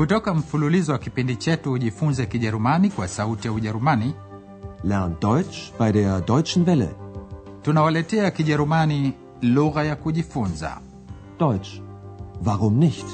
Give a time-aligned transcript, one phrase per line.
[0.00, 4.14] Kutoka mfululizo wa kipindi chetu Ujifunze Kijerumani kwa Sauti ya Ujerumani,
[4.84, 6.88] lern Deutsch bei der Deutschen Welle.
[7.62, 9.12] tunawaletea Kijerumani
[9.42, 10.80] lugha ya kujifunza.
[11.38, 11.68] Deutsch.
[12.46, 13.06] Warum nicht?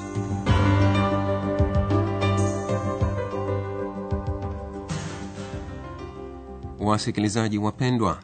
[6.79, 8.19] Wasikilizaji wapendwa,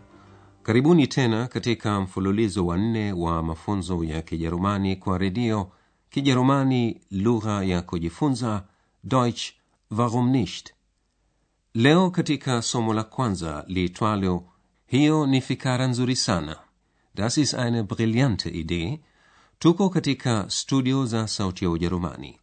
[0.63, 5.69] karibuni tena katika mfululizo wa nne wa mafunzo ya Kijerumani kwa redio,
[6.13, 8.65] Kijerumani lugha ya kujifunza,
[9.05, 9.53] Deutsch
[9.91, 10.73] warum nicht.
[11.75, 14.45] Leo katika somo la kwanza liitwalo
[14.87, 16.57] hiyo ni fikara nzuri sana,
[17.15, 19.01] das ist eine brillante Idee,
[19.59, 22.39] tuko katika studio za Sauti ya Ujerumani.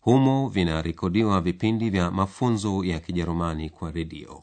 [0.00, 4.42] Humo vinarekodiwa vipindi vya mafunzo ya Kijerumani kwa redio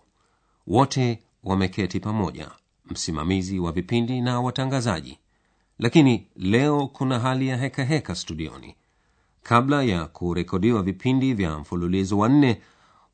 [0.67, 2.52] wote wameketi pamoja
[2.86, 5.20] msimamizi wa vipindi na watangazaji
[5.80, 8.75] lakini leo kuna hali ya hekaheka heka studioni.
[9.44, 12.61] Kabla ya kurekodiwa vipindi vya mfululizo wa nne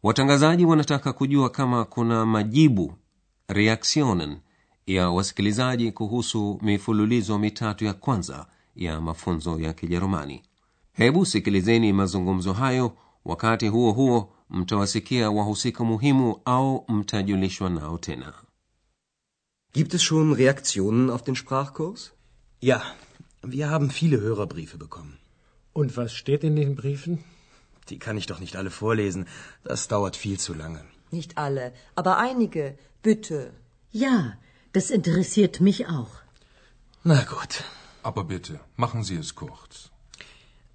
[0.04, 2.94] watangazaji wanataka kujua kama kuna majibu
[3.48, 4.38] reaktionen
[4.88, 10.42] ya wasikilizaji kuhusu mifululizo mitatu ya kwanza ya mafunzo ya kijerumani.
[10.94, 18.34] Hebu sikilizeni mazungumzo hayo wakati huo huo mtawasikia wahusika muhimu au mtajulishwa nao tena.
[19.74, 22.12] Gibt es schon Reaktionen auf den Sprachkurs?
[22.64, 22.82] Ja,
[23.42, 25.16] wir haben viele Hörerbriefe bekommen.
[25.74, 27.16] Und was steht in den Briefen?
[27.90, 29.26] Die kann ich doch nicht alle vorlesen.
[29.66, 30.82] Das dauert viel zu lange.
[31.12, 32.78] Nicht alle, aber einige.
[33.02, 33.52] Bitte.
[33.92, 34.38] Ja,
[34.72, 36.14] das interessiert mich auch.
[37.04, 37.66] Na gut.
[38.02, 39.92] Aber bitte, machen Sie es kurz.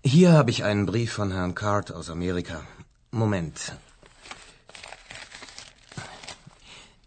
[0.05, 2.61] Hier habe ich einen Brief von Herrn Card aus Amerika.
[3.11, 3.73] Moment.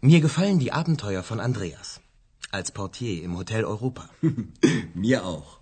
[0.00, 1.91] Mir gefallen die Abenteuer von Andreas.
[2.52, 4.08] Als Portier im Hotel Europa.
[4.94, 5.58] Mir auch.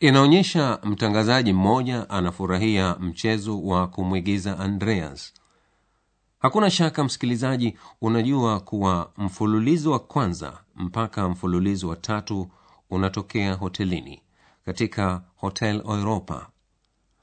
[0.00, 5.32] inaonyesha mtangazaji mmoja anafurahia mchezo wa kumwigiza andreas
[6.38, 12.50] hakuna shaka msikilizaji unajua kuwa mfululizo wa kwanza mpaka mfululizo wa tatu
[12.90, 14.22] unatokea hotelini
[14.64, 16.50] katika hotel europa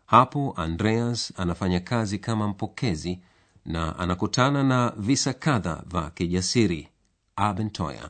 [0.05, 3.19] hapo andreas anafanya kazi kama mpokezi
[3.65, 6.87] na anakutana na visa kadha vya kijasiri
[7.37, 8.09] abenteuer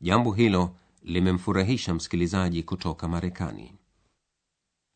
[0.00, 3.72] jambo hilo limemfurahisha msikilizaji kutoka marekani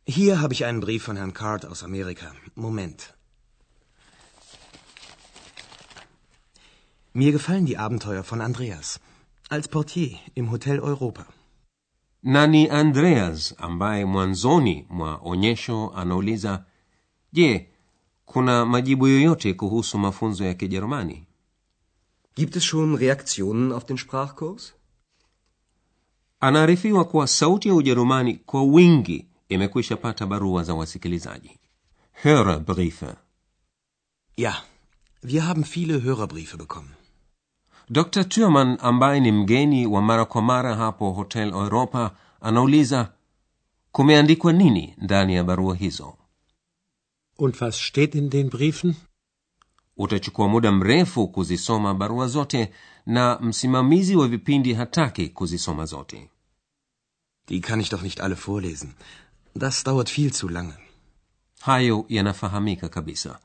[0.06, 2.32] Hier habe ich einen Brief von Herrn Card aus Amerika.
[2.56, 3.12] Moment.
[7.14, 9.00] Mir gefallen die Abenteuer von Andreas.
[9.50, 11.26] Als Portier im Hotel Europa.
[12.22, 16.64] na ni andreas ambaye mwanzoni mwa onyesho anauliza
[17.32, 17.68] je
[18.24, 21.26] kuna majibu yoyote kuhusu mafunzo ya kijerumani
[22.38, 24.74] Gibt es schon Reaktionen auf den Sprachkurs?
[26.40, 31.58] anaarifiwa kuwa sauti ya ujerumani kwa wingi imekwisha pata barua za wasikilizaji
[32.22, 33.14] hörerbriefe
[34.36, 34.54] Ja,
[35.22, 36.90] wir haben viele Hörerbriefe bekommen.
[37.90, 42.10] dr turman ambaye ni mgeni wa mara kwa mara hapo hotel europa
[42.40, 43.12] anauliza
[43.92, 46.14] kumeandikwa nini ndani ya barua hizo
[47.38, 48.94] Und was steht in den Briefen?
[49.98, 52.72] Utachukua muda mrefu kuzisoma barua zote
[53.06, 56.28] na msimamizi wa vipindi hataki kuzisoma zote
[57.48, 58.94] Die kann ich doch nicht alle vorlesen.
[59.56, 60.74] Das dauert viel zu lange.
[61.60, 63.38] hayo yanafahamika kabisa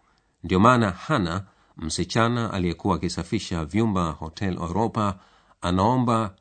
[0.44, 1.46] ndio maana hana
[1.78, 5.20] msichana aliyekuwa akisafisha vyumba hotel europa
[5.62, 6.35] anaomba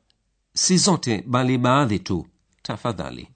[0.54, 2.26] si zote bali baadhi tu
[2.62, 3.28] tafadhali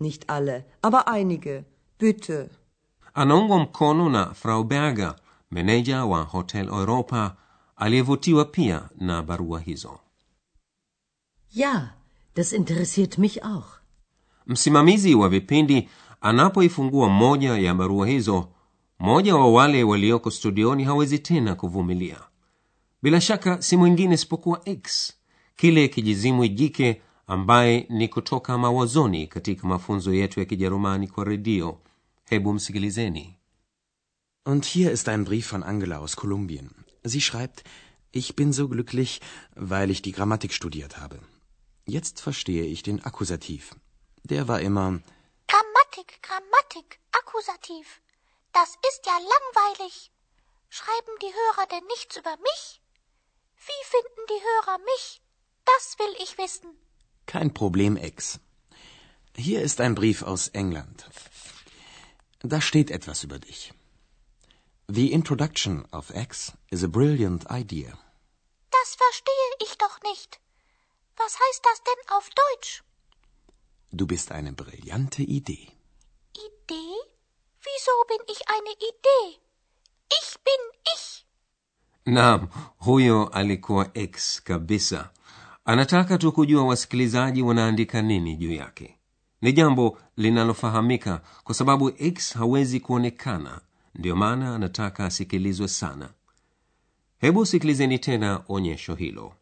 [0.00, 1.64] Nicht alle, aber einige.
[1.98, 2.48] Bitte.
[3.14, 5.16] anaungwa mkono na frau berger
[5.60, 7.36] meneja wa hotel europa
[7.76, 9.98] aliyevutiwa pia na barua hizo.
[11.54, 11.94] Ya
[12.36, 13.80] das interessiert mich auch.
[14.46, 15.88] msimamizi wa vipindi
[16.20, 18.48] anapoifungua moja ya barua hizo
[18.98, 22.16] mmoja wa wale walioko studioni hawezi tena kuvumilia.
[23.02, 25.12] Bila shaka si mwingine isipokuwa x
[25.56, 31.78] kile kijizimwi jike ambaye ni kutoka mawazoni katika mafunzo yetu ya kijerumani kwa redio.
[32.24, 33.36] Hebu msikilizeni
[34.44, 36.84] Und hier ist ein Brief von Angela aus Kolumbien.
[37.04, 37.62] Sie schreibt,
[38.10, 39.20] ich bin so glücklich,
[39.54, 41.20] weil ich die Grammatik studiert habe.
[41.86, 43.74] Jetzt verstehe ich den Akkusativ.
[44.22, 45.00] Der war immer
[45.46, 48.00] Grammatik, Grammatik, Akkusativ.
[48.52, 50.10] Das ist ja langweilig.
[50.68, 52.80] Schreiben die Hörer denn nichts über mich?
[53.56, 55.22] Wie finden die Hörer mich?
[55.64, 56.70] Das will ich wissen.
[57.26, 58.40] kein Problem, Ex.
[59.36, 61.08] Hier ist ein Brief aus England.
[62.40, 63.72] Da steht etwas über dich.
[64.90, 67.92] The introduction of X is a brilliant idea.
[68.72, 70.40] Das verstehe ich doch nicht.
[71.16, 72.82] Was heißt das denn auf Deutsch?
[73.92, 75.68] Du bist eine brillante Idee.
[76.32, 76.96] Idee?
[77.66, 79.38] Wieso bin ich eine Idee?
[80.20, 80.62] Ich bin
[80.96, 81.24] ich.
[82.06, 82.48] naam
[82.78, 85.10] huyo alikuwa x kabisa
[85.64, 88.98] anataka tu kujua wasikilizaji wanaandika nini juu yake
[89.40, 93.60] ni jambo linalofahamika kwa sababu x hawezi kuonekana
[93.94, 96.10] ndiyo maana anataka asikilizwe sana.
[97.18, 99.32] Hebu sikilizeni tena onyesho hilo.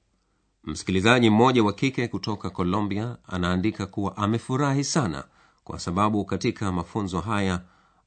[0.64, 5.24] Msikilizaji mmoja wa kike kutoka colombia anaandika kuwa amefurahi sana
[5.64, 7.62] kwa sababu katika mafunzo haya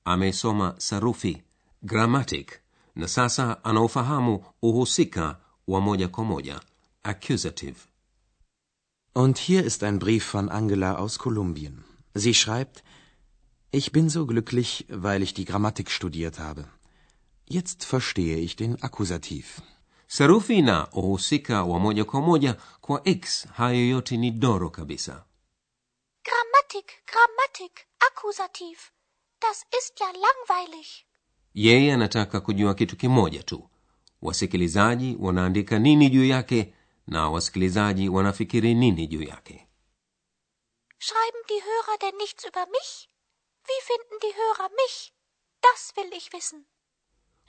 [0.06, 1.42] amesoma sarufi
[1.84, 2.60] grammatic
[2.96, 5.38] na sasa anaufahamu uhusika
[5.68, 6.60] wa moja kwa moja
[7.04, 7.76] accusative.
[9.16, 11.84] Und hier ist ein Brief von Angela aus Kolumbien.
[12.16, 12.84] Sie schreibt,
[13.72, 16.66] ich bin so glücklich, weil ich die Grammatik studiert habe.
[17.46, 19.62] Jetzt verstehe ich den Akkusativ.
[20.08, 25.26] sarufi na uhusika wa moja kwa moja kwa x hayo yote ni doro kabisa
[26.24, 28.92] Grammatik, Grammatik, Akkusativ.
[29.40, 31.06] Das ist ja langweilig.
[31.54, 33.70] yeye anataka kujua kitu kimoja tu
[34.22, 36.74] wasikilizaji wanaandika nini juu yake
[37.08, 39.68] na wasikilizaji wanafikiri nini juu yake
[41.00, 43.10] Schreiben die Hörer denn nichts über mich?
[43.68, 45.13] Wie finden die Hörer mich?
[45.62, 46.66] Das will ich wissen.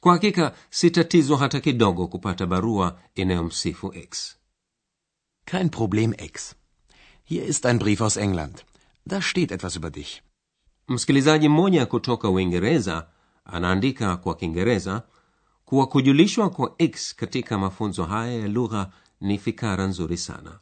[0.01, 4.37] kwa hakika si tatizo hata kidogo kupata barua inayomsifu x
[5.45, 6.55] Kein Problem, X.
[7.25, 8.65] Hier ist ein Brief aus England.
[9.07, 10.23] Da steht etwas über dich.
[10.89, 13.07] msikilizaji mmoja kutoka uingereza
[13.45, 15.03] anaandika kwa kiingereza
[15.65, 20.59] kuwa kujulishwa kwa x katika mafunzo haya ya lugha ni fikara nzuri sana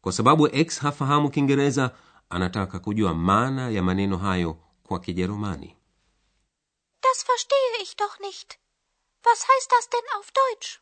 [0.00, 1.90] kwa sababu x hafahamu kiingereza
[2.30, 5.76] anataka kujua maana ya maneno hayo kwa kijerumani
[7.02, 8.58] Das verstehe ich doch nicht.
[9.24, 10.80] Was heißt das denn auf Deutsch?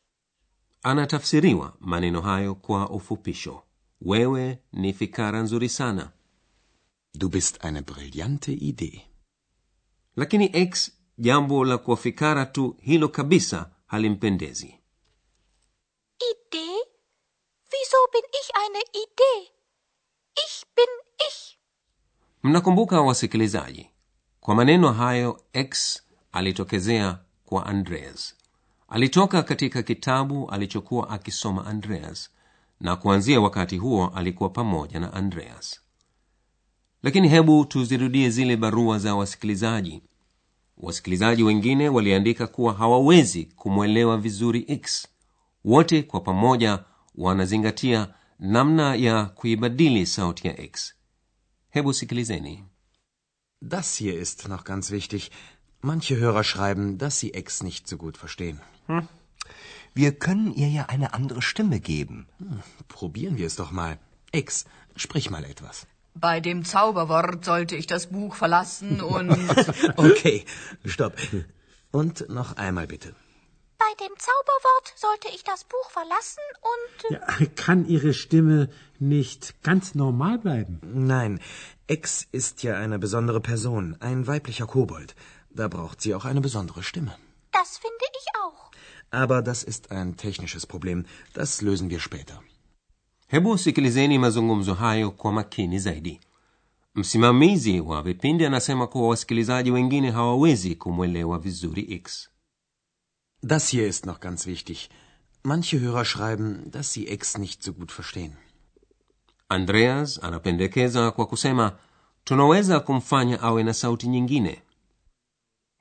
[0.82, 3.62] anatafsiriwa maneno hayo kwa ufupisho
[4.00, 6.12] wewe ni fikara nzuri sana
[7.14, 9.06] Du bist eine brillante Idee.
[10.16, 14.78] lakini x jambo la kuwa fikara tu hilo kabisa halimpendezi
[16.32, 16.78] Idee?
[17.72, 19.50] Wieso bin ich eine Idee?
[20.44, 20.88] Ich bin
[21.28, 21.58] ich.
[22.42, 23.90] mnakumbuka wasikilizaji
[24.42, 26.02] kwa maneno hayo x
[26.32, 28.34] alitokezea kwa andreas.
[28.88, 32.30] Alitoka katika kitabu alichokuwa akisoma andreas
[32.80, 35.80] na kuanzia wakati huo alikuwa pamoja na andreas.
[37.02, 40.02] Lakini hebu tuzirudie zile barua za wasikilizaji.
[40.76, 45.08] Wasikilizaji wengine waliandika kuwa hawawezi kumwelewa vizuri x.
[45.64, 46.78] Wote kwa pamoja
[47.14, 50.94] wanazingatia namna ya kuibadili sauti ya x.
[51.70, 52.64] Hebu sikilizeni
[53.64, 55.30] Das hier ist noch ganz wichtig.
[55.82, 58.60] Manche Hörer schreiben, dass sie Ex nicht so gut verstehen.
[59.94, 62.26] Wir können ihr ja eine andere Stimme geben.
[62.88, 63.98] Probieren wir es doch mal.
[64.32, 64.64] Ex,
[64.96, 65.86] sprich mal etwas.
[66.14, 69.30] Bei dem Zauberwort sollte ich das Buch verlassen und.
[69.96, 70.44] Okay,
[70.84, 71.16] stopp.
[71.92, 73.14] Und noch einmal bitte.
[73.92, 76.40] Bei dem Zauberwort sollte ich das Buch verlassen
[76.72, 76.94] und.
[77.10, 80.80] Ja, kann Ihre Stimme nicht ganz normal bleiben?
[80.82, 81.40] Nein,
[81.88, 85.14] Ex ist ja eine besondere Person, ein weiblicher Kobold.
[85.50, 87.14] Da braucht sie auch eine besondere Stimme.
[87.52, 88.70] Das finde ich auch.
[89.10, 91.04] Aber das ist ein technisches Problem.
[91.34, 92.40] Das lösen wir später.
[93.28, 96.20] hebu sikilizeni mazungumzo hayo kwa makini zaidi
[96.94, 102.28] msimamizi wa vipindi anasema kuwa wasikilizaji wengine hawawezi kumwelewa vizuri x
[103.42, 104.88] Das hier ist noch ganz wichtig.
[105.42, 108.36] Manche Hörer schreiben, dass sie Ex nicht so gut verstehen.
[109.48, 111.78] andreas anapendekeza kwa kusema
[112.24, 114.62] tunaweza kumfanya awe na sauti nyingine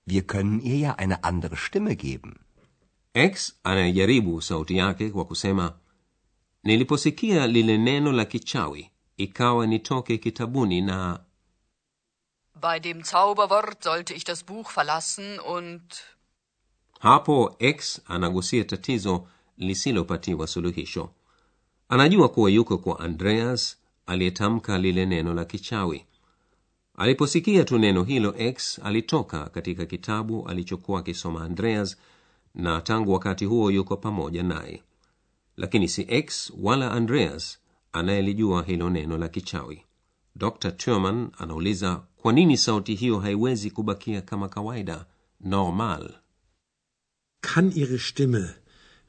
[0.06, 2.40] Wir können ihr ja eine andere Stimme geben.
[3.14, 5.74] x anayejaribu sauti yake kwa kusema
[6.64, 11.20] niliposikia lile neno la kichawi ikawa nitoke kitabuni na
[12.62, 15.82] Bei dem Zauberwort sollte ich das Buch verlassen und.
[17.02, 19.28] Hapo x anagusia tatizo
[19.58, 21.10] lisilopatiwa suluhisho.
[21.90, 26.06] Anajua kuwa yuko kwa andreas aliyetamka lile neno la kichawi.
[26.98, 31.98] Aliposikia tu neno hilo x alitoka katika kitabu alichokuwa akisoma andreas
[32.56, 34.84] na tangu wakati huo yuko pamoja naye.
[35.58, 37.60] Lakini si x wala andreas
[37.94, 39.84] anayelijua hilo neno la kichawi.
[40.36, 45.06] Dr turman anauliza kwa nini sauti hiyo haiwezi kubakia kama kawaida
[45.40, 46.21] normal
[47.42, 48.56] Kann Ihre Stimme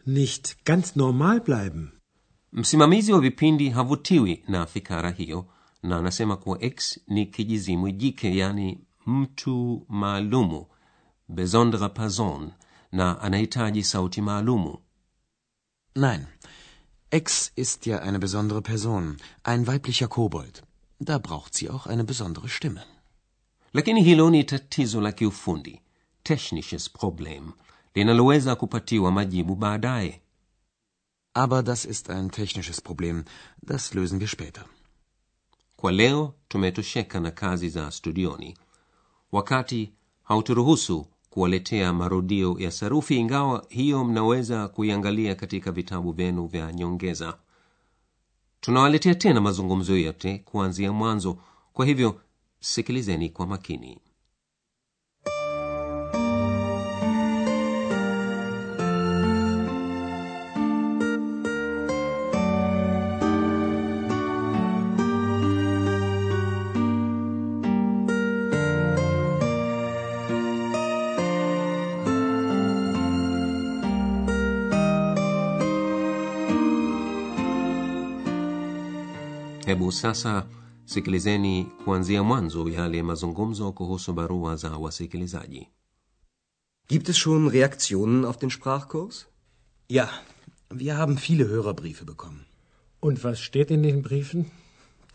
[0.04, 1.92] nicht ganz normal bleiben?
[2.52, 5.46] msimamizi wa vipindi havutiwi na fikara hiyo
[5.82, 10.66] na anasema kuwa x ni kijizimwi jike yani mtu maalumu
[11.28, 12.50] besondere person
[12.92, 14.78] na anahitaji sauti maalumu
[15.96, 16.26] Nein,
[17.10, 20.62] Ex ist ja eine besondere Person, ein weiblicher Kobold.
[21.00, 22.80] Da braucht sie auch eine besondere Stimme.
[23.72, 25.80] lakini hilo ni tatizo la kiufundi
[26.22, 27.52] technisches problem
[27.94, 30.20] linaloweza kupatiwa majibu baadaye.
[31.34, 33.24] Aber das ist ein technisches Problem.
[33.66, 34.64] Das lösen wir später.
[35.76, 38.56] kwa leo tumetosheka na kazi za studioni.
[39.32, 47.38] Wakati hauturuhusu kuwaletea marudio ya sarufi ingawa hiyo mnaweza kuiangalia katika vitabu vyenu vya nyongeza.
[48.60, 51.38] Tunawaletea tena mazungumzo yote kuanzia mwanzo.
[51.72, 52.20] Kwa hivyo
[52.60, 53.98] sikilizeni kwa makini
[79.72, 80.46] hebu sasa
[80.84, 85.68] sikilizeni kuanzia mwanzo yale mazungumzo kuhusu barua za wasikilizaji
[86.88, 89.26] Gibt es schon Reaktionen auf den Sprachkurs?
[89.88, 90.08] Ja,
[90.70, 92.44] wir haben viele Hörerbriefe bekommen.
[93.00, 94.50] Und was steht in den Briefen?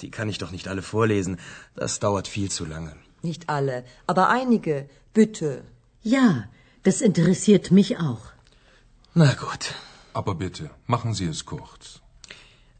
[0.01, 1.37] Die kann ich doch nicht alle vorlesen.
[1.75, 2.93] Das dauert viel zu lange.
[3.21, 4.89] Nicht alle, aber einige.
[5.13, 5.63] Bitte.
[6.01, 6.45] Ja,
[6.83, 8.25] das interessiert mich auch.
[9.13, 9.63] Na gut.
[10.13, 12.01] Aber bitte, machen Sie es kurz.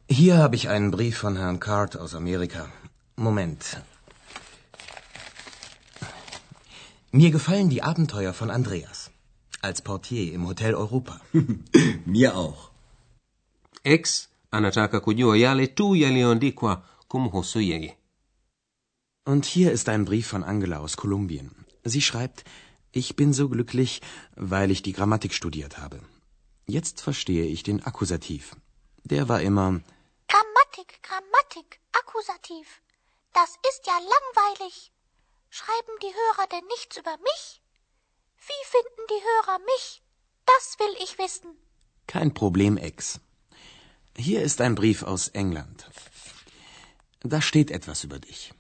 [0.09, 2.71] Hier habe ich einen Brief von Herrn Card aus Amerika.
[3.17, 3.81] Moment.
[7.11, 9.11] Mir gefallen die Abenteuer von Andreas.
[9.61, 11.19] Als Portier im Hotel Europa.
[12.05, 12.71] Mir auch.
[13.83, 17.93] x anataka kujua yale tu yaliyoandikwa kumhusu yeye
[19.25, 21.51] Und hier ist ein Brief von Angela aus Kolumbien.
[21.83, 22.45] Sie schreibt,
[22.93, 24.01] ich bin so glücklich,
[24.37, 25.99] weil ich die Grammatik studiert habe.
[26.65, 28.55] Jetzt verstehe ich den Akkusativ.
[29.03, 29.81] Der war immer
[30.77, 32.81] Grammatik, Grammatik, Akkusativ.
[33.34, 34.91] Das ist ja langweilig.
[35.50, 37.62] Schreiben die Hörer denn nichts über mich?
[38.38, 40.03] Wie finden die Hörer mich?
[40.46, 41.50] Das will ich wissen.
[42.05, 43.19] kein Problem, Ex.
[44.15, 45.89] Hier ist ein Brief aus England.
[47.22, 48.53] Da steht etwas über dich.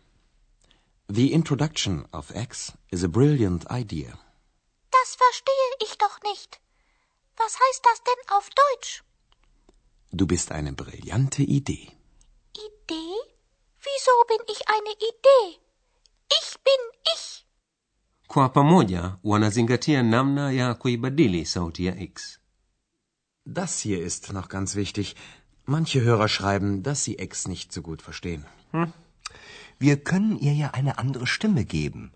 [1.07, 4.17] The introduction of X is a brilliant idea.
[4.91, 6.59] Das verstehe ich doch nicht.
[7.35, 9.03] Was heißt das denn auf Deutsch?
[10.11, 11.96] Du bist eine brillante Idee.
[12.67, 13.15] Idee?
[13.87, 15.45] Wieso bin ich eine Idee?
[16.39, 16.81] Ich bin
[17.15, 17.45] ich.
[18.27, 22.39] kwa pamoja wanazingatia namna ya kuibadili sauti ya x
[23.45, 25.15] Das hier ist noch ganz wichtig.
[25.65, 28.45] Manche Hörer schreiben, dass sie X nicht so gut verstehen.
[29.79, 32.11] Wir können ihr ja eine andere Stimme geben.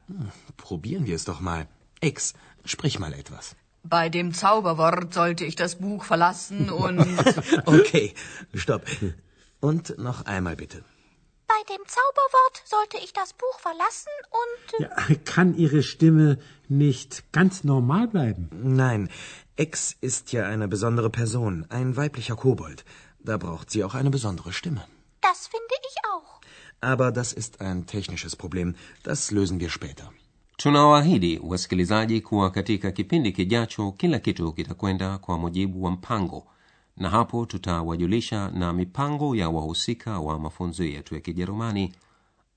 [0.57, 1.67] Probieren wir es doch mal.
[2.01, 2.33] X,
[2.65, 3.55] sprich mal etwas.
[3.83, 6.99] Bei dem Zauberwort sollte ich das Buch verlassen und.
[7.65, 8.13] Okay,
[8.53, 8.83] stopp.
[9.61, 10.83] Und noch einmal bitte.
[11.47, 14.63] Bei dem Zauberwort sollte ich das Buch verlassen und.
[14.83, 16.37] Ja, kann Ihre Stimme
[16.69, 18.49] nicht ganz normal bleiben?
[18.51, 19.09] Nein,
[19.57, 22.83] X ist ja eine besondere Person, ein weiblicher Kobold.
[23.19, 24.83] Da braucht sie auch eine besondere Stimme.
[25.21, 26.41] Das finde ich auch.
[26.81, 28.75] Aber das ist ein technisches Problem.
[29.03, 30.11] Das lösen wir später.
[30.57, 36.47] tunawaahidi wasikilizaji kuwa katika kipindi kijacho kila kitu kitakwenda kwa mujibu wa mpango
[36.97, 41.93] na hapo tutawajulisha na mipango ya wahusika wa mafunzo yetu ya kijerumani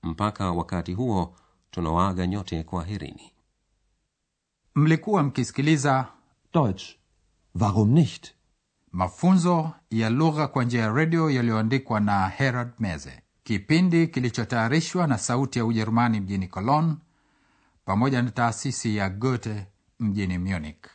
[0.03, 1.35] mpaka wakati huo
[1.71, 3.31] tunawaaga nyote kwa herini
[4.75, 6.07] mlikuwa mkisikiliza
[6.53, 6.83] Deutsch.
[7.59, 8.31] Warum nicht?
[8.91, 15.59] mafunzo ya lugha kwa njia ya redio yaliyoandikwa na herald meze kipindi kilichotayarishwa na sauti
[15.59, 16.95] ya ujerumani mjini cologne
[17.85, 19.67] pamoja na taasisi ya goethe
[19.99, 20.85] mjini munich